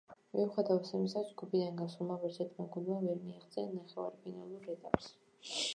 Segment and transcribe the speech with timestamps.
[0.35, 5.15] მიუხედავად ამისა, ჯგუფიდან გასულმა ვერცერთმა გუნდმა ვერ მიაღწია ნახევარფინალურ ეტაპს.